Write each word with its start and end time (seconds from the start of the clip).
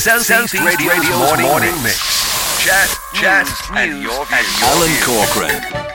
Southeast 0.00 0.54
Radio 0.54 0.88
Radio's 0.88 1.40
morning, 1.42 1.82
mix. 1.82 2.64
Chat, 2.64 2.88
chat, 3.12 3.46
and 3.76 4.00
your 4.00 4.24
views. 4.24 4.62
Alan 4.62 4.96
Corcoran. 5.02 5.89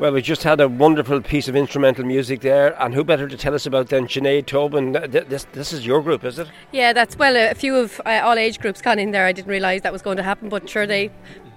Well, 0.00 0.12
we 0.12 0.22
just 0.22 0.44
had 0.44 0.62
a 0.62 0.66
wonderful 0.66 1.20
piece 1.20 1.46
of 1.46 1.54
instrumental 1.54 2.06
music 2.06 2.40
there, 2.40 2.74
and 2.82 2.94
who 2.94 3.04
better 3.04 3.28
to 3.28 3.36
tell 3.36 3.54
us 3.54 3.66
about 3.66 3.90
than 3.90 4.06
Sinead 4.06 4.46
Tobin? 4.46 4.92
This, 4.92 5.44
this 5.52 5.74
is 5.74 5.84
your 5.84 6.00
group, 6.00 6.24
is 6.24 6.38
it? 6.38 6.48
Yeah, 6.72 6.94
that's 6.94 7.18
well. 7.18 7.36
A 7.36 7.54
few 7.54 7.76
of 7.76 8.00
uh, 8.06 8.22
all 8.24 8.38
age 8.38 8.60
groups 8.60 8.80
gone 8.80 8.98
in 8.98 9.10
there. 9.10 9.26
I 9.26 9.32
didn't 9.32 9.50
realise 9.50 9.82
that 9.82 9.92
was 9.92 10.00
going 10.00 10.16
to 10.16 10.22
happen, 10.22 10.48
but 10.48 10.70
sure 10.70 10.86
they 10.86 11.10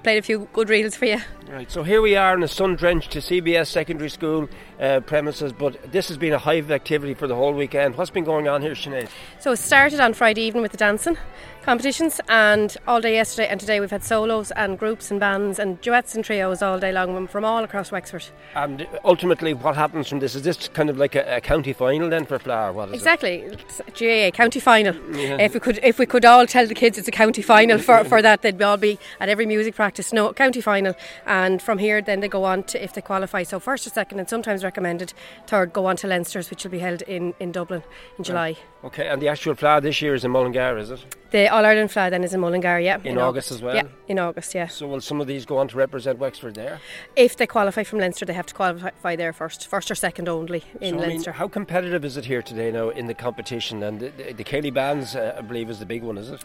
played 0.04 0.18
a 0.18 0.22
few 0.22 0.50
good 0.52 0.68
reels 0.68 0.94
for 0.94 1.06
you. 1.06 1.22
Right, 1.54 1.70
so 1.70 1.84
here 1.84 2.02
we 2.02 2.16
are 2.16 2.34
in 2.34 2.42
a 2.42 2.48
sun-drenched 2.48 3.12
CBS 3.12 3.68
secondary 3.68 4.10
school 4.10 4.50
uh, 4.80 5.02
premises, 5.02 5.54
but 5.54 5.92
this 5.92 6.08
has 6.08 6.18
been 6.18 6.34
a 6.34 6.40
hive 6.40 6.64
of 6.64 6.72
activity 6.72 7.14
for 7.14 7.28
the 7.28 7.36
whole 7.36 7.54
weekend. 7.54 7.96
What's 7.96 8.10
been 8.10 8.24
going 8.24 8.48
on 8.48 8.64
here, 8.64 8.72
Sinead? 8.72 9.08
So 9.40 9.52
it 9.52 9.58
started 9.58 10.00
on 10.00 10.16
Friday 10.16 10.42
evening 10.42 10.64
with 10.64 10.72
the 10.72 10.80
dancing 10.80 11.16
competitions, 11.64 12.20
and 12.28 12.76
all 12.88 13.00
day 13.00 13.14
yesterday 13.14 13.48
and 13.48 13.60
today 13.60 13.80
we've 13.80 13.92
had 13.92 14.04
solos 14.04 14.52
and 14.52 14.78
groups 14.78 15.10
and 15.12 15.20
bands 15.20 15.60
and 15.60 15.80
duets 15.82 16.14
and 16.14 16.24
trios 16.24 16.62
all 16.62 16.80
day 16.80 16.92
long 16.92 17.28
from 17.28 17.46
all 17.46 17.64
across 17.64 17.92
Wexford. 17.92 18.26
And 18.56 18.88
ultimately, 19.06 19.54
what 19.54 19.76
happens 19.76 20.10
from 20.10 20.20
this? 20.20 20.36
Is 20.36 20.42
this 20.42 20.68
kind 20.68 20.90
of 20.90 20.98
like 20.98 21.16
a, 21.16 21.38
a 21.38 21.42
county 21.42 21.74
final 21.74 22.10
then 22.10 22.26
for 22.26 22.38
Fleadh? 22.38 22.74
What 22.74 22.90
is 22.90 22.96
Exactly, 22.96 23.44
it's 23.44 23.80
a 23.80 23.92
GAA 23.92 24.36
county 24.36 24.60
final. 24.60 24.96
Yeah. 25.16 25.38
If 25.40 25.54
we 25.54 25.60
could, 25.60 25.80
if 25.84 26.00
we 26.00 26.06
could 26.06 26.26
all 26.26 26.46
tell 26.46 26.68
the 26.68 26.76
kids 26.76 26.98
it's 26.98 27.08
a 27.08 27.12
county 27.12 27.42
final 27.42 27.78
for, 27.78 28.04
for 28.04 28.22
that, 28.22 28.42
they'd 28.42 28.62
all 28.62 28.78
be 28.78 29.00
at 29.20 29.30
every 29.30 29.46
music 29.46 29.76
practice. 29.76 30.12
No, 30.12 30.34
county 30.34 30.62
final, 30.62 30.96
and 31.44 31.62
from 31.62 31.78
here 31.78 32.02
then 32.02 32.20
they 32.20 32.28
go 32.28 32.44
on 32.44 32.64
to 32.64 32.84
if 32.84 32.94
they 32.94 33.02
qualify. 33.02 33.44
So 33.44 33.60
first 33.60 33.86
or 33.88 33.90
second, 33.90 34.20
and 34.20 34.30
sometimes 34.30 34.64
recommended 34.64 35.14
third, 35.48 35.74
go 35.74 35.86
on 35.86 35.96
to 35.98 36.08
Leinster's, 36.08 36.50
which 36.50 36.64
will 36.64 36.72
be 36.72 36.80
held 36.80 37.02
in, 37.04 37.34
in 37.40 37.52
Dublin 37.52 37.84
in 38.18 38.24
July. 38.24 38.58
Okay, 38.84 39.08
and 39.08 39.22
the 39.22 39.28
actual 39.28 39.56
Fleadh 39.56 39.82
this 39.82 40.02
year 40.02 40.14
is 40.14 40.26
in 40.26 40.32
Mullingar, 40.32 40.78
is 40.78 40.92
it? 40.92 41.06
The 41.34 41.48
All 41.48 41.66
Ireland 41.66 41.90
Fleadh 41.90 42.12
then 42.12 42.24
is 42.24 42.36
in 42.36 42.42
Mullingar, 42.42 42.80
yeah, 42.80 43.00
In 43.04 43.18
August 43.18 43.50
as 43.50 43.60
well? 43.60 43.74
Yeah, 43.74 43.88
in 44.08 44.20
August, 44.20 44.54
yeah. 44.54 44.68
So 44.68 44.86
will 44.86 45.02
some 45.02 45.20
of 45.20 45.26
these 45.26 45.48
go 45.48 45.58
on 45.58 45.68
to 45.70 45.78
represent 45.78 46.20
Wexford 46.20 46.54
there? 46.54 46.80
If 47.16 47.38
they 47.38 47.48
qualify 47.48 47.82
from 47.82 47.98
Leinster, 47.98 48.24
they 48.24 48.34
have 48.34 48.46
to 48.46 48.54
qualify 48.54 49.16
there 49.16 49.34
first, 49.34 49.66
first 49.68 49.90
or 49.90 49.96
second 49.96 50.30
only 50.30 50.64
in 50.80 50.92
so, 50.92 50.98
I 50.98 51.00
mean, 51.00 51.10
Leinster. 51.10 51.32
how 51.32 51.48
competitive 51.48 52.06
is 52.06 52.18
it 52.18 52.26
here 52.26 52.44
today 52.44 52.70
now 52.70 52.90
in 52.90 53.08
the 53.08 53.16
competition? 53.16 53.82
And 53.82 54.00
the, 54.00 54.10
the, 54.10 54.34
the 54.34 54.44
Céilí 54.44 54.72
Bands, 54.72 55.16
uh, 55.16 55.34
I 55.36 55.42
believe, 55.42 55.72
is 55.72 55.80
the 55.80 55.88
big 55.88 56.04
one, 56.04 56.20
is 56.20 56.30
it? 56.30 56.40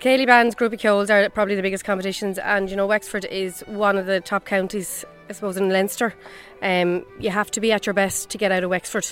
The 0.00 0.08
Céilí 0.08 0.26
Bands, 0.26 0.56
of 0.60 0.80
Coles 0.80 1.10
are 1.10 1.30
probably 1.30 1.54
the 1.54 1.62
biggest 1.62 1.84
competitions, 1.84 2.36
and 2.38 2.68
you 2.68 2.74
know 2.74 2.88
Wexford 2.88 3.26
is 3.26 3.60
one 3.68 3.96
of 3.96 4.06
the 4.06 4.20
top 4.20 4.46
counties, 4.46 5.04
I 5.28 5.32
suppose, 5.32 5.56
in 5.56 5.70
Leinster. 5.70 6.14
Um, 6.62 7.04
you 7.18 7.30
have 7.30 7.50
to 7.52 7.60
be 7.60 7.72
at 7.72 7.86
your 7.86 7.94
best 7.94 8.30
to 8.30 8.38
get 8.38 8.52
out 8.52 8.64
of 8.64 8.70
Wexford, 8.70 9.06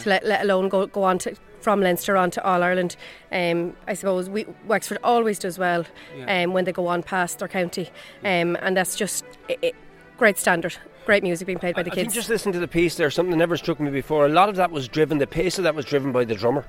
to 0.00 0.08
let, 0.08 0.24
let 0.24 0.42
alone 0.42 0.68
go 0.68 0.86
go 0.86 1.02
on 1.02 1.18
to 1.18 1.34
from 1.60 1.80
Leinster 1.80 2.16
on 2.16 2.30
to 2.30 2.44
All 2.44 2.62
Ireland. 2.62 2.96
Um, 3.32 3.74
I 3.88 3.94
suppose 3.94 4.30
we, 4.30 4.46
Wexford 4.66 4.98
always 5.02 5.38
does 5.38 5.58
well 5.58 5.84
um, 6.28 6.52
when 6.52 6.64
they 6.64 6.72
go 6.72 6.86
on 6.86 7.02
past 7.02 7.40
their 7.40 7.48
county, 7.48 7.90
um, 8.24 8.56
and 8.62 8.76
that's 8.76 8.96
just 8.96 9.24
i 9.50 9.56
i 9.62 9.72
great 10.16 10.38
standard, 10.38 10.74
great 11.04 11.22
music 11.22 11.46
being 11.46 11.58
played 11.58 11.74
by 11.74 11.82
the 11.82 11.92
I 11.92 11.94
kids. 11.94 12.14
just 12.14 12.30
listening 12.30 12.54
to 12.54 12.58
the 12.58 12.68
piece 12.68 12.94
there, 12.94 13.10
something 13.10 13.32
that 13.32 13.36
never 13.36 13.56
struck 13.56 13.78
me 13.80 13.90
before. 13.90 14.24
A 14.24 14.30
lot 14.30 14.48
of 14.48 14.56
that 14.56 14.70
was 14.70 14.88
driven, 14.88 15.18
the 15.18 15.26
pace 15.26 15.58
of 15.58 15.64
that 15.64 15.74
was 15.74 15.84
driven 15.84 16.10
by 16.12 16.24
the 16.24 16.34
drummer. 16.34 16.64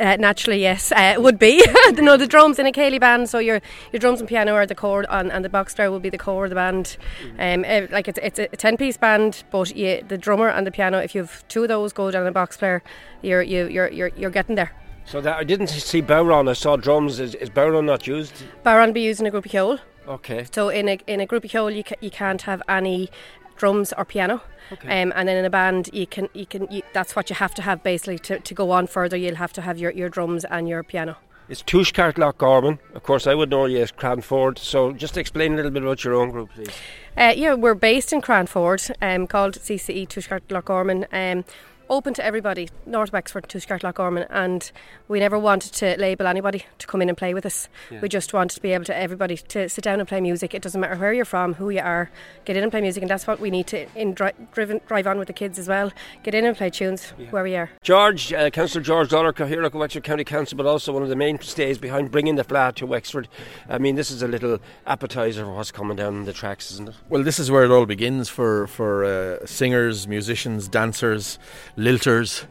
Uh, 0.00 0.16
naturally, 0.16 0.60
yes, 0.60 0.92
uh, 0.92 1.12
it 1.14 1.22
would 1.22 1.38
be. 1.38 1.62
no, 1.92 2.16
the 2.16 2.26
drums 2.26 2.58
in 2.58 2.66
a 2.66 2.72
Céilí 2.72 2.98
band, 2.98 3.28
so 3.28 3.38
your 3.38 3.60
your 3.92 4.00
drums 4.00 4.20
and 4.20 4.28
piano 4.28 4.54
are 4.54 4.66
the 4.66 4.74
core, 4.74 5.04
and, 5.10 5.30
and 5.30 5.44
the 5.44 5.50
box 5.50 5.74
player 5.74 5.90
will 5.90 6.00
be 6.00 6.08
the 6.08 6.18
core 6.18 6.44
of 6.44 6.50
the 6.50 6.54
band. 6.54 6.96
Um, 7.38 7.64
uh, 7.68 7.86
like 7.90 8.08
it's 8.08 8.18
it's 8.22 8.38
a 8.38 8.48
ten 8.48 8.76
piece 8.76 8.96
band, 8.96 9.44
but 9.50 9.76
yeah, 9.76 10.00
the 10.06 10.16
drummer 10.16 10.48
and 10.48 10.66
the 10.66 10.70
piano. 10.70 10.98
If 10.98 11.14
you 11.14 11.22
have 11.22 11.46
two 11.48 11.64
of 11.64 11.68
those 11.68 11.92
go 11.92 12.10
down 12.10 12.26
a 12.26 12.32
box 12.32 12.56
player, 12.56 12.82
you're 13.20 13.42
you, 13.42 13.66
you're 13.68 13.90
you're 13.90 14.10
you're 14.16 14.30
getting 14.30 14.54
there. 14.54 14.72
So 15.06 15.20
that 15.20 15.36
I 15.36 15.44
didn't 15.44 15.66
see 15.66 16.00
bodhrán, 16.00 16.48
I 16.48 16.54
saw 16.54 16.76
drums. 16.76 17.20
Is, 17.20 17.34
is 17.34 17.50
bodhrán 17.50 17.84
not 17.84 18.06
used? 18.06 18.32
Bodhrán 18.64 18.94
be 18.94 19.02
using 19.02 19.26
a 19.26 19.30
Grúpa 19.30 19.50
Cheoil. 19.50 19.80
Okay. 20.08 20.46
So 20.50 20.70
in 20.70 20.88
a 20.88 20.98
in 21.06 21.20
a 21.20 21.26
Grúpa 21.26 21.50
Cheoil, 21.50 21.70
you 21.70 21.84
ca- 21.84 22.00
you 22.00 22.10
can't 22.10 22.40
have 22.42 22.62
any 22.68 23.10
drums 23.56 23.92
or 23.96 24.04
piano. 24.04 24.42
Okay. 24.72 25.02
Um, 25.02 25.12
and 25.14 25.28
then 25.28 25.36
in 25.36 25.44
a 25.44 25.50
band, 25.50 25.90
you 25.92 26.06
can 26.06 26.28
you 26.32 26.46
can 26.46 26.66
you, 26.70 26.82
that's 26.92 27.14
what 27.14 27.28
you 27.30 27.36
have 27.36 27.54
to 27.54 27.62
have 27.62 27.82
basically 27.82 28.18
to, 28.20 28.38
to 28.40 28.54
go 28.54 28.70
on 28.70 28.86
further. 28.86 29.16
You'll 29.16 29.36
have 29.36 29.52
to 29.54 29.62
have 29.62 29.78
your, 29.78 29.90
your 29.92 30.08
drums 30.08 30.44
and 30.44 30.68
your 30.68 30.82
piano. 30.82 31.16
It's 31.46 31.62
Tushkart 31.62 32.16
Loch 32.16 32.38
Garman. 32.38 32.78
Of 32.94 33.02
course, 33.02 33.26
I 33.26 33.34
would 33.34 33.50
know 33.50 33.66
you 33.66 33.82
as 33.82 33.92
Craanford. 33.92 34.58
So 34.58 34.92
just 34.92 35.18
explain 35.18 35.52
a 35.52 35.56
little 35.56 35.70
bit 35.70 35.82
about 35.82 36.02
your 36.02 36.14
own 36.14 36.30
group, 36.30 36.50
please. 36.54 36.70
Uh, 37.18 37.34
yeah, 37.36 37.52
we're 37.52 37.74
based 37.74 38.14
in 38.14 38.22
Craanford, 38.22 38.90
um, 39.02 39.26
called 39.26 39.58
CCE 39.58 40.08
Tushkart 40.08 40.50
Loch 40.50 40.64
Garman. 40.64 41.06
Um, 41.12 41.44
open 41.88 42.14
to 42.14 42.24
everybody, 42.24 42.68
North 42.86 43.12
Wexford, 43.12 43.48
Tushkart 43.48 43.82
Loch 43.82 43.96
Garman, 43.96 44.26
and 44.30 44.70
we 45.08 45.20
never 45.20 45.38
wanted 45.38 45.72
to 45.74 45.96
label 45.98 46.26
anybody 46.26 46.64
to 46.78 46.86
come 46.86 47.02
in 47.02 47.08
and 47.08 47.18
play 47.18 47.34
with 47.34 47.44
us. 47.44 47.68
We 48.02 48.08
just 48.08 48.32
wanted 48.32 48.54
to 48.54 48.62
be 48.62 48.72
able 48.72 48.84
to 48.86 48.96
everybody 48.96 49.36
to 49.36 49.68
sit 49.68 49.84
down 49.84 50.00
and 50.00 50.08
play 50.08 50.20
music. 50.20 50.54
It 50.54 50.62
doesn't 50.62 50.80
matter 50.80 50.96
where 50.96 51.12
you're 51.12 51.24
from, 51.24 51.54
who 51.54 51.70
you 51.70 51.80
are, 51.80 52.10
get 52.44 52.56
in 52.56 52.62
and 52.62 52.72
play 52.72 52.80
music, 52.80 53.02
and 53.02 53.10
that's 53.10 53.26
what 53.26 53.40
we 53.40 53.50
need 53.50 53.66
to 53.68 53.86
in 53.94 54.14
dri- 54.14 54.32
driven, 54.52 54.80
drive 54.86 55.06
on 55.06 55.18
with 55.18 55.26
the 55.26 55.32
kids 55.34 55.58
as 55.58 55.68
well. 55.68 55.92
Get 56.22 56.34
in 56.34 56.44
and 56.44 56.56
play 56.56 56.70
tunes 56.70 57.10
where 57.30 57.42
we 57.44 57.56
are. 57.56 57.70
George, 57.82 58.32
uh, 58.32 58.50
Councillor 58.50 58.82
George 58.82 59.10
Lawlor, 59.10 59.46
here 59.46 59.62
at 59.62 59.74
Wexford 59.74 60.04
County 60.04 60.24
Council, 60.24 60.56
but 60.56 60.66
also 60.66 60.92
one 60.92 61.02
of 61.02 61.08
the 61.08 61.16
mainstays 61.16 61.78
behind 61.78 62.10
bringing 62.10 62.36
the 62.36 62.44
Fleadh 62.44 62.74
to 62.76 62.86
Wexford. 62.86 63.28
I 63.68 63.78
mean, 63.78 63.94
this 63.94 64.10
is 64.10 64.22
a 64.22 64.28
little 64.28 64.58
appetizer 64.86 65.44
for 65.44 65.54
what's 65.54 65.70
coming 65.70 65.96
down 65.96 66.24
the 66.24 66.32
tracks, 66.32 66.70
isn't 66.72 66.88
it? 66.88 66.94
Well, 67.08 67.22
this 67.22 67.38
is 67.38 67.50
where 67.50 67.64
it 67.64 67.70
all 67.70 67.86
begins 67.86 68.28
for 68.28 68.66
for 68.66 69.04
uh, 69.04 69.46
singers, 69.46 70.08
musicians, 70.08 70.68
dancers, 70.68 71.38
lilters. 71.76 72.46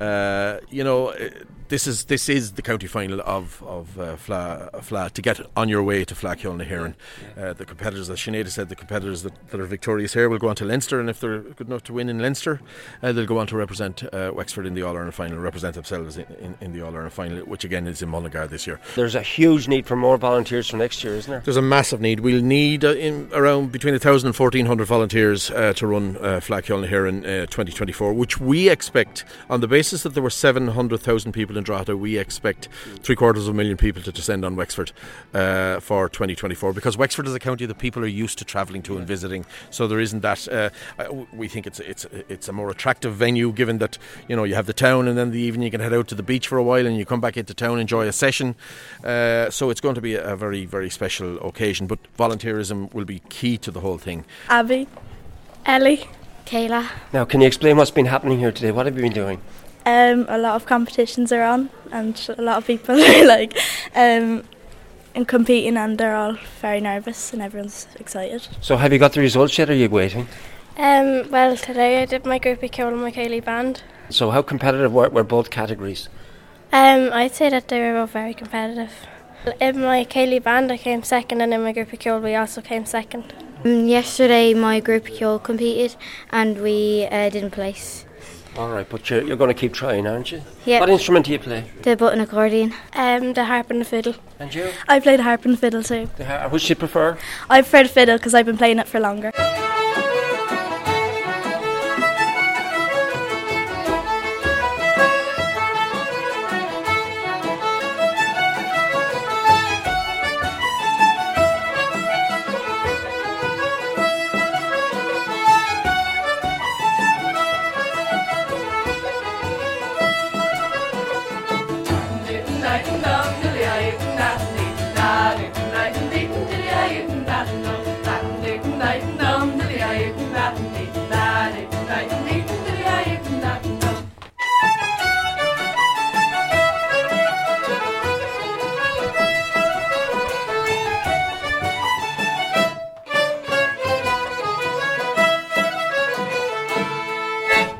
Uh, 0.00 0.58
you 0.68 0.84
know, 0.84 1.08
uh, 1.08 1.28
this 1.68 1.86
is 1.86 2.04
this 2.04 2.28
is 2.28 2.52
the 2.52 2.62
county 2.62 2.86
final 2.86 3.20
of 3.22 3.62
of 3.64 3.98
uh, 3.98 4.16
Fleadh, 4.16 4.70
Fleadh 4.76 5.12
to 5.12 5.22
get 5.22 5.40
on 5.56 5.68
your 5.68 5.82
way 5.82 6.04
to 6.04 6.14
Fleadh 6.14 6.38
Cheoil 6.38 6.64
Heron. 6.64 6.94
Uh, 7.36 7.52
the 7.52 7.64
competitors, 7.64 8.08
as 8.10 8.18
Sinead 8.18 8.48
said, 8.50 8.68
the 8.68 8.76
competitors 8.76 9.22
that, 9.22 9.48
that 9.48 9.60
are 9.60 9.64
victorious 9.64 10.14
here 10.14 10.28
will 10.28 10.38
go 10.38 10.48
on 10.48 10.56
to 10.56 10.64
Leinster, 10.64 11.00
and 11.00 11.10
if 11.10 11.20
they're 11.20 11.40
good 11.40 11.66
enough 11.66 11.82
to 11.84 11.92
win 11.92 12.08
in 12.08 12.18
Leinster, 12.18 12.60
uh, 13.02 13.12
they'll 13.12 13.26
go 13.26 13.38
on 13.38 13.46
to 13.48 13.56
represent 13.56 14.02
uh, 14.14 14.30
Wexford 14.34 14.66
in 14.66 14.74
the 14.74 14.82
All 14.82 14.94
Ireland 14.94 15.14
final, 15.14 15.38
represent 15.38 15.74
themselves 15.74 16.16
in, 16.16 16.26
in, 16.40 16.58
in 16.60 16.72
the 16.72 16.82
All 16.82 16.94
Ireland 16.94 17.12
final, 17.12 17.38
which 17.40 17.64
again 17.64 17.86
is 17.86 18.02
in 18.02 18.08
Mullingar 18.08 18.46
this 18.46 18.66
year. 18.66 18.80
There's 18.94 19.14
a 19.14 19.22
huge 19.22 19.66
need 19.66 19.86
for 19.86 19.96
more 19.96 20.18
volunteers 20.18 20.68
for 20.68 20.76
next 20.76 21.02
year, 21.02 21.14
isn't 21.14 21.30
there? 21.30 21.40
There's 21.40 21.56
a 21.56 21.62
massive 21.62 22.00
need. 22.00 22.20
We'll 22.20 22.42
need 22.42 22.84
uh, 22.84 22.94
in 22.94 23.30
around 23.32 23.72
between 23.72 23.94
1,000 23.94 24.28
and 24.28 24.38
1,400 24.38 24.84
volunteers 24.84 25.50
uh, 25.50 25.72
to 25.74 25.86
run 25.86 26.16
uh, 26.18 26.40
here 26.40 27.06
in 27.06 27.24
uh, 27.24 27.46
2024, 27.46 28.12
which 28.12 28.40
we 28.40 28.68
expect, 28.68 29.24
on 29.50 29.60
the 29.60 29.68
basis 29.68 29.85
that 29.90 30.14
there 30.14 30.22
were 30.22 30.30
700,000 30.30 31.32
people 31.32 31.56
in 31.56 31.64
Drogheda, 31.64 31.96
we 31.96 32.18
expect 32.18 32.68
three 33.02 33.16
quarters 33.16 33.46
of 33.46 33.54
a 33.54 33.56
million 33.56 33.76
people 33.76 34.02
to 34.02 34.12
descend 34.12 34.44
on 34.44 34.56
Wexford 34.56 34.92
uh, 35.34 35.80
for 35.80 36.08
2024 36.08 36.72
because 36.72 36.96
Wexford 36.96 37.26
is 37.26 37.34
a 37.34 37.38
county 37.38 37.66
that 37.66 37.78
people 37.78 38.02
are 38.02 38.08
used 38.08 38.38
to 38.38 38.44
travelling 38.44 38.82
to 38.82 38.96
and 38.96 39.06
visiting. 39.06 39.44
So 39.70 39.86
there 39.86 40.00
isn't 40.00 40.20
that. 40.20 40.48
Uh, 40.48 40.70
we 41.32 41.48
think 41.48 41.66
it's 41.66 41.80
it's 41.80 42.04
it's 42.28 42.48
a 42.48 42.52
more 42.52 42.70
attractive 42.70 43.14
venue 43.14 43.52
given 43.52 43.78
that 43.78 43.98
you 44.28 44.36
know 44.36 44.44
you 44.44 44.54
have 44.54 44.66
the 44.66 44.72
town 44.72 45.08
and 45.08 45.16
then 45.16 45.30
the 45.30 45.40
evening 45.40 45.64
you 45.64 45.70
can 45.70 45.80
head 45.80 45.94
out 45.94 46.08
to 46.08 46.14
the 46.14 46.22
beach 46.22 46.48
for 46.48 46.58
a 46.58 46.62
while 46.62 46.86
and 46.86 46.96
you 46.96 47.04
come 47.04 47.20
back 47.20 47.36
into 47.36 47.54
town 47.54 47.78
enjoy 47.78 48.06
a 48.06 48.12
session. 48.12 48.54
Uh, 49.04 49.50
so 49.50 49.70
it's 49.70 49.80
going 49.80 49.94
to 49.94 50.00
be 50.00 50.14
a, 50.14 50.32
a 50.32 50.36
very 50.36 50.66
very 50.66 50.90
special 50.90 51.38
occasion. 51.46 51.86
But 51.86 51.98
volunteerism 52.18 52.92
will 52.92 53.04
be 53.04 53.20
key 53.28 53.58
to 53.58 53.70
the 53.70 53.80
whole 53.80 53.98
thing. 53.98 54.24
Abby, 54.48 54.88
Ellie. 55.64 56.08
Kayla. 56.46 56.88
Now, 57.12 57.24
can 57.24 57.40
you 57.40 57.48
explain 57.48 57.76
what's 57.76 57.90
been 57.90 58.06
happening 58.06 58.38
here 58.38 58.52
today? 58.52 58.70
What 58.70 58.86
have 58.86 58.94
you 58.94 59.02
been 59.02 59.12
doing? 59.12 59.42
Um, 59.86 60.26
a 60.28 60.36
lot 60.36 60.56
of 60.56 60.66
competitions 60.66 61.30
are 61.30 61.42
on, 61.42 61.70
and 61.92 62.20
a 62.36 62.42
lot 62.42 62.58
of 62.58 62.66
people 62.66 63.00
are 63.00 63.24
like 63.24 63.56
um, 63.94 64.42
and 65.14 65.26
competing, 65.28 65.76
and 65.76 65.96
they're 65.96 66.16
all 66.16 66.36
very 66.60 66.80
nervous, 66.80 67.32
and 67.32 67.40
everyone's 67.40 67.86
excited. 68.00 68.48
So, 68.60 68.76
have 68.76 68.92
you 68.92 68.98
got 68.98 69.12
the 69.12 69.20
results 69.20 69.56
yet? 69.56 69.70
Or 69.70 69.72
are 69.72 69.76
you 69.76 69.88
waiting? 69.88 70.26
Um, 70.76 71.30
well, 71.30 71.56
today 71.56 72.02
I 72.02 72.04
did 72.04 72.26
my 72.26 72.38
Grúpa 72.38 72.70
Cheoil 72.70 72.88
and 72.88 73.00
my 73.00 73.12
Céilí 73.12 73.42
band. 73.42 73.82
So, 74.10 74.30
how 74.30 74.42
competitive 74.42 74.92
were, 74.92 75.08
were 75.08 75.24
both 75.24 75.50
categories? 75.50 76.08
Um, 76.72 77.10
I'd 77.12 77.34
say 77.34 77.48
that 77.48 77.68
they 77.68 77.80
were 77.80 77.94
both 77.94 78.10
very 78.10 78.34
competitive. 78.34 78.92
In 79.60 79.82
my 79.82 80.04
Céilí 80.04 80.42
band, 80.42 80.72
I 80.72 80.78
came 80.78 81.04
second, 81.04 81.40
and 81.42 81.54
in 81.54 81.62
my 81.62 81.72
Grúpa 81.72 81.96
Cheoil, 81.96 82.20
we 82.20 82.34
also 82.34 82.60
came 82.60 82.84
second. 82.86 83.32
Um, 83.64 83.86
yesterday, 83.86 84.52
my 84.52 84.80
Grúpa 84.80 85.16
Cheoil 85.16 85.38
competed 85.38 85.94
and 86.30 86.60
we 86.60 87.06
uh, 87.10 87.30
didn't 87.30 87.52
place. 87.52 88.05
All 88.58 88.70
right, 88.70 88.88
but 88.88 89.10
you're, 89.10 89.22
you're 89.22 89.36
going 89.36 89.48
to 89.48 89.54
keep 89.54 89.74
trying, 89.74 90.06
aren't 90.06 90.32
you? 90.32 90.42
Yeah. 90.64 90.80
What 90.80 90.88
instrument 90.88 91.26
do 91.26 91.32
you 91.32 91.38
play? 91.38 91.64
The 91.82 91.94
button 91.94 92.20
accordion. 92.20 92.72
Um, 92.94 93.34
the 93.34 93.44
harp 93.44 93.70
and 93.70 93.80
the 93.82 93.84
fiddle. 93.84 94.14
And 94.38 94.54
you? 94.54 94.70
I 94.88 94.98
played 94.98 95.20
harp 95.20 95.44
and 95.44 95.54
the 95.54 95.58
fiddle 95.58 95.82
too. 95.82 96.08
The 96.16 96.24
ha- 96.24 96.48
Which 96.48 96.62
do 96.62 96.68
you 96.70 96.76
prefer? 96.76 97.18
I 97.50 97.60
prefer 97.60 97.82
the 97.82 97.88
fiddle 97.90 98.16
because 98.16 98.32
I've 98.32 98.46
been 98.46 98.56
playing 98.56 98.78
it 98.78 98.88
for 98.88 98.98
longer. 98.98 99.30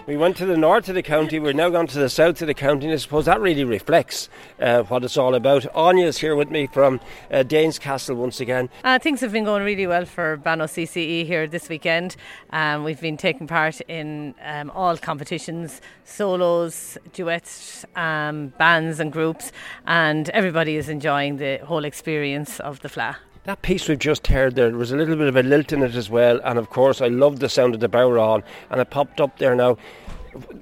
We 0.07 0.17
went 0.17 0.37
to 0.37 0.47
the 0.47 0.57
north 0.57 0.89
of 0.89 0.95
the 0.95 1.03
county, 1.03 1.41
we're 1.41 1.53
now 1.53 1.69
gone 1.69 1.89
to 1.89 1.99
the 1.99 2.09
south 2.09 2.41
of 2.41 2.47
the 2.47 2.55
county, 2.55 2.87
and 2.87 2.95
I 2.95 2.97
suppose 2.97 3.25
that 3.25 3.41
really 3.41 3.65
reflects 3.65 4.29
uh, 4.61 4.85
what 4.85 5.03
it's 5.03 5.17
all 5.17 5.35
about. 5.35 5.67
Anya 5.75 6.07
is 6.07 6.19
here 6.19 6.37
with 6.37 6.49
me 6.49 6.69
from 6.69 7.01
uh, 7.29 7.43
Danes 7.43 7.81
Castle 7.81 8.15
once 8.15 8.39
again. 8.39 8.69
Uh, 8.85 9.01
things 9.01 9.21
have 9.21 9.33
been 9.33 9.43
going 9.43 9.65
really 9.65 9.89
well 9.89 10.05
for 10.05 10.37
Bannow 10.37 10.67
CCE 10.67 11.27
here 11.27 11.49
this 11.49 11.69
weekend. 11.69 12.15
Um, 12.51 12.85
we've 12.85 13.01
been 13.01 13.17
taking 13.17 13.49
part 13.49 13.81
in 13.89 14.37
um, 14.45 14.71
all 14.71 14.97
competitions 14.97 15.81
solos, 16.05 16.97
duets, 17.13 17.85
um, 17.97 18.53
bands, 18.59 19.01
and 19.01 19.13
groups, 19.13 19.51
and 19.89 20.29
everybody 20.29 20.77
is 20.77 20.89
enjoying 20.89 21.39
the 21.39 21.57
whole 21.65 21.85
experience 21.85 22.61
of 22.61 22.79
the 22.83 22.89
Fleadh. 22.89 23.17
That 23.47 23.63
piece 23.63 23.89
we've 23.89 23.97
just 23.97 24.27
heard 24.27 24.57
there, 24.57 24.71
there 24.71 24.77
was 24.77 24.91
a 24.91 24.97
little 24.97 25.15
bit 25.15 25.29
of 25.29 25.37
a 25.37 25.43
lilt 25.45 25.73
in 25.73 25.81
it 25.85 25.95
as 25.95 26.11
well, 26.11 26.41
and 26.43 26.59
of 26.59 26.69
course, 26.69 27.01
I 27.01 27.07
loved 27.07 27.39
the 27.39 27.49
sound 27.49 27.75
of 27.75 27.81
the 27.81 27.89
bodhrán, 27.89 28.43
and 28.71 28.81
it 28.81 28.91
popped 28.91 29.21
up 29.21 29.39
there 29.39 29.55
now. 29.55 29.79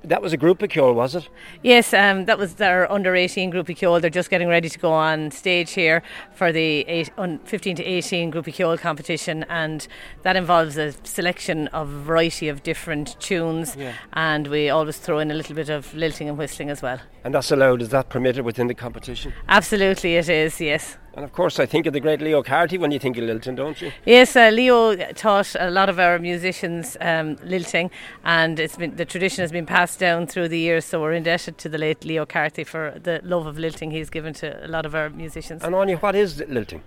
That 0.05 0.21
was 0.21 0.35
a 0.35 0.39
Grúpa 0.39 0.71
Cheoil, 0.71 0.93
was 0.93 1.15
it? 1.15 1.31
Yes, 1.63 1.95
um, 1.95 2.27
that 2.27 2.39
was 2.39 2.57
their 2.57 2.93
under 2.93 3.17
18 3.17 3.51
Grúpa 3.51 3.75
Cheoil. 3.75 4.01
They're 4.01 4.11
just 4.11 4.29
getting 4.29 4.49
ready 4.49 4.69
to 4.69 4.79
go 4.79 4.93
on 4.93 5.31
stage 5.31 5.73
here 5.73 6.03
for 6.35 6.53
the 6.53 6.83
eight, 6.83 7.11
15 7.17 7.77
to 7.77 7.83
18 7.83 8.31
Grúpa 8.31 8.53
Cheoil 8.53 8.77
competition, 8.77 9.45
and 9.45 9.89
that 10.21 10.37
involves 10.37 10.77
a 10.77 10.93
selection 11.05 11.69
of 11.69 11.89
a 11.89 12.01
variety 12.01 12.49
of 12.51 12.63
different 12.63 13.19
tunes, 13.19 13.77
yeah. 13.77 13.95
and 14.13 14.49
we 14.49 14.69
always 14.69 14.99
throw 14.99 15.21
in 15.21 15.31
a 15.31 15.35
little 15.35 15.55
bit 15.55 15.71
of 15.71 15.95
lilting 15.95 16.29
and 16.29 16.37
whistling 16.37 16.69
as 16.69 16.83
well. 16.83 17.01
And 17.25 17.35
that's 17.35 17.51
allowed, 17.51 17.81
is 17.81 17.89
that 17.89 18.11
permitted 18.11 18.45
within 18.45 18.67
the 18.67 18.75
competition? 18.75 19.33
Absolutely, 19.49 20.17
it 20.17 20.29
is, 20.29 20.61
yes. 20.61 20.99
And 21.17 21.25
of 21.25 21.33
course, 21.33 21.61
I 21.61 21.67
think 21.67 21.87
of 21.87 21.93
the 21.93 22.01
great 22.01 22.21
Leo 22.21 22.43
Carty 22.43 22.77
when 22.77 22.91
you 22.91 22.99
think 22.99 23.17
of 23.17 23.25
lilting, 23.25 23.55
don't 23.55 23.81
you? 23.81 23.93
Yes, 24.05 24.35
uh, 24.35 24.51
Leo 24.53 24.97
taught 25.13 25.55
a 25.59 25.71
lot 25.71 25.89
of 25.89 26.01
our 26.01 26.19
musicians 26.19 26.97
um, 27.01 27.37
lilting, 27.45 27.93
and 28.25 28.59
it's 28.59 28.77
been 28.77 28.97
the 28.97 29.05
tradition 29.05 29.43
has 29.43 29.53
been 29.53 29.67
passed 29.67 30.01
down 30.01 30.27
through 30.27 30.49
the 30.49 30.59
years. 30.59 30.85
So 30.85 31.01
we're 31.01 31.13
indebted 31.13 31.57
to 31.59 31.69
the 31.69 31.79
late 31.79 32.05
Leo 32.05 32.27
Carty 32.27 32.65
for 32.65 32.99
the 33.01 33.21
love 33.23 33.47
of 33.47 33.59
lilting 33.59 33.93
he's 33.93 34.11
given 34.11 34.35
to 34.35 34.67
a 34.67 34.69
lot 34.69 34.85
of 34.85 34.95
our 34.97 35.09
musicians. 35.09 35.63
And 35.63 35.75
Anya, 35.75 35.99
what 35.99 36.17
is 36.17 36.43
lilting? 36.49 36.83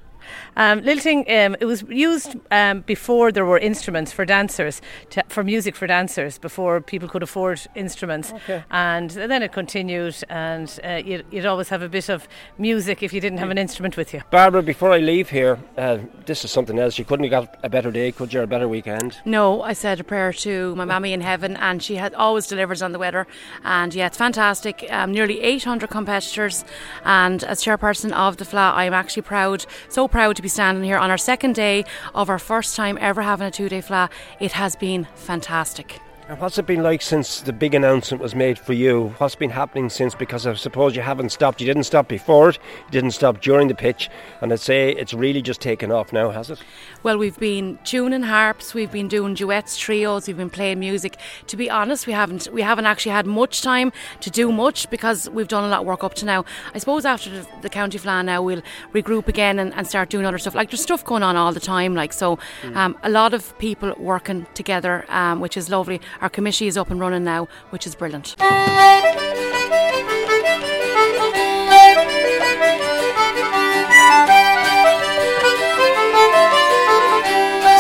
Um, 0.56 0.82
lilting, 0.82 1.20
um, 1.30 1.56
it 1.60 1.66
was 1.66 1.84
used 1.84 2.36
um, 2.52 2.82
before 2.82 3.32
there 3.32 3.46
were 3.46 3.60
instruments 3.60 4.12
for 4.12 4.26
dancers, 4.26 4.82
to, 5.12 5.24
for 5.30 5.44
music 5.44 5.76
for 5.76 5.88
dancers, 5.88 6.38
before 6.38 6.82
people 6.82 7.08
could 7.08 7.24
afford 7.24 7.62
instruments. 7.76 8.34
Okay. 8.34 8.64
And 8.72 9.10
then 9.12 9.44
it 9.44 9.52
continued, 9.52 10.16
and 10.30 10.80
uh, 10.84 11.02
you'd, 11.04 11.26
you'd, 11.32 11.46
always 11.46 11.70
have 11.70 11.82
a 11.82 11.90
bit 11.90 12.10
of 12.10 12.28
music 12.58 13.02
if 13.02 13.14
you 13.14 13.22
didn't 13.22 13.38
have 13.38 13.50
an 13.50 13.58
instrument 13.58 13.96
with 13.96 14.14
you. 14.14 14.22
Barbara, 14.32 14.62
before 14.62 14.92
I 14.92 14.98
leave 14.98 15.30
here, 15.30 15.60
uh, 15.78 16.00
this 16.26 16.44
is 16.44 16.52
something 16.52 16.78
else. 16.78 17.00
You 17.00 17.06
couldn't 17.06 17.32
have 17.32 17.46
got 17.46 17.60
a 17.64 17.70
better 17.70 17.92
day, 17.92 18.12
could 18.12 18.34
you, 18.34 18.42
or 18.42 18.44
a 18.44 18.48
better 18.48 18.68
weekend? 18.68 19.18
No, 19.26 19.62
I 19.62 19.74
said 19.74 20.00
a 20.00 20.04
prayer 20.04 20.34
to 20.34 20.76
my 20.76 20.86
mammy 20.86 21.14
in 21.14 21.22
heaven, 21.22 21.56
and 21.58 21.82
she 21.82 21.96
had 21.96 22.14
always 22.14 22.48
delivers 22.48 22.82
on 22.82 22.92
the 22.92 23.00
weather. 23.00 23.28
And 23.64 23.94
yeah, 23.94 24.08
it's 24.08 24.18
fantastic. 24.18 24.86
Um, 24.90 25.12
nearly 25.12 25.42
800 25.42 25.90
competitors, 25.90 26.66
and 27.06 27.44
as 27.44 27.64
chairperson 27.64 28.12
of 28.12 28.38
the 28.38 28.46
Fleadh, 28.46 28.74
I'm 28.74 28.94
actually 28.94 29.24
proud, 29.24 29.66
so 29.90 30.08
proud 30.08 30.17
proud 30.18 30.36
to 30.36 30.42
be 30.42 30.48
standing 30.48 30.84
here 30.84 30.98
on 30.98 31.12
our 31.12 31.18
second 31.18 31.54
day 31.54 31.86
of 32.16 32.28
our 32.28 32.40
first 32.40 32.76
time 32.76 32.98
ever 33.00 33.22
having 33.22 33.46
a 33.46 33.52
two 33.52 33.70
day 33.70 33.80
Fleadh. 33.80 34.10
It 34.40 34.54
has 34.54 34.76
been 34.76 35.08
fantastic. 35.14 36.00
And 36.30 36.38
what's 36.42 36.58
it 36.58 36.66
been 36.66 36.84
like 36.84 37.02
since 37.02 37.40
the 37.40 37.54
big 37.54 37.74
announcement 37.74 38.22
was 38.22 38.36
made 38.36 38.60
for 38.60 38.74
you? 38.74 39.16
What's 39.18 39.36
been 39.36 39.50
happening 39.50 39.90
since? 39.90 40.14
Because 40.14 40.46
I 40.46 40.54
suppose 40.56 40.94
you 40.94 41.02
haven't 41.02 41.30
stopped. 41.30 41.62
You 41.62 41.68
didn't 41.68 41.86
stop 41.86 42.10
before 42.10 42.50
it, 42.50 42.60
you 42.88 42.92
didn't 42.92 43.12
stop 43.12 43.40
during 43.40 43.70
the 43.70 43.74
pitch, 43.74 44.10
and 44.42 44.52
I'd 44.52 44.60
say 44.60 44.92
it's 44.92 45.14
really 45.14 45.42
just 45.42 45.62
taken 45.62 45.90
off 45.90 46.12
now, 46.12 46.32
has 46.32 46.50
it? 46.50 46.62
Well, 47.02 47.18
we've 47.18 47.40
been 47.40 47.80
tuning 47.86 48.24
harps, 48.24 48.74
we've 48.74 48.92
been 48.92 49.08
doing 49.08 49.36
duets, 49.36 49.78
trios, 49.78 50.28
we've 50.28 50.36
been 50.36 50.50
playing 50.50 50.80
music. 50.80 51.16
To 51.48 51.56
be 51.56 51.70
honest, 51.70 52.08
we 52.08 52.12
haven't 52.12 52.50
we 52.52 52.62
haven't 52.62 52.88
actually 52.88 53.14
had 53.14 53.26
much 53.26 53.62
time 53.62 53.94
to 54.20 54.30
do 54.30 54.52
much 54.52 54.90
because 54.90 55.30
we've 55.30 55.48
done 55.48 55.64
a 55.64 55.70
lot 55.70 55.80
of 55.80 55.86
work 55.88 56.04
up 56.04 56.16
to 56.16 56.26
now. 56.26 56.44
I 56.74 56.80
suppose 56.80 57.06
after 57.06 57.30
the, 57.30 57.48
the 57.62 57.70
county 57.70 58.00
Fleadh 58.00 58.26
now 58.26 58.42
we'll 58.42 58.64
regroup 58.94 59.30
again 59.30 59.60
and, 59.60 59.74
and, 59.76 59.88
start 59.88 60.10
doing 60.10 60.26
other 60.26 60.40
stuff. 60.40 60.56
Like 60.56 60.72
there's 60.72 60.84
stuff 60.84 61.06
going 61.06 61.24
on 61.24 61.38
all 61.38 61.54
the 61.54 61.62
time, 61.62 61.96
like 61.96 62.12
so. 62.12 62.38
Mm. 62.64 62.76
Um, 62.76 62.98
a 63.04 63.10
lot 63.10 63.34
of 63.34 63.58
people 63.60 63.94
working 63.98 64.46
together, 64.56 65.06
um, 65.08 65.40
which 65.40 65.56
is 65.56 65.70
lovely. 65.70 66.02
Our 66.22 66.30
committee 66.30 66.68
is 66.68 66.78
up 66.78 66.90
and 66.90 67.00
running 67.00 67.24
now, 67.24 67.48
which 67.70 67.86
is 67.86 67.96
brilliant. 67.96 68.36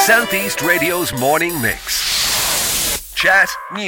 Southeast 0.05 0.61
Radio's 0.61 1.11
morning 1.19 1.61
mix. 1.61 3.13
Chat, 3.13 3.49